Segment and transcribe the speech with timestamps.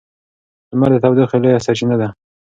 [0.73, 2.07] لمر د تودوخې لویه سرچینه ده.